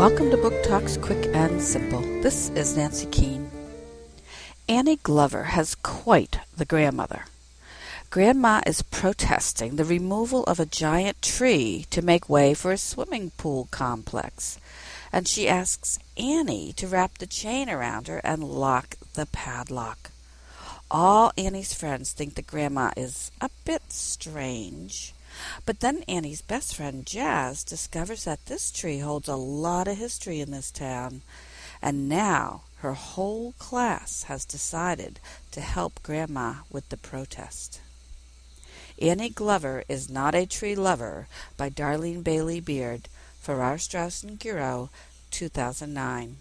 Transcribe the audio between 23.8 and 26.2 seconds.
strange. But then